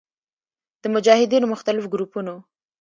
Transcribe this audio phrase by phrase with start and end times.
[0.81, 2.35] د مجاهدینو مختلف ګروپونو